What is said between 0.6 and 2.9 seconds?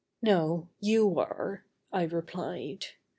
you are," I replied.